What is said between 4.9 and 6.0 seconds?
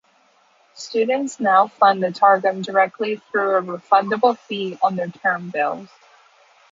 their term bills.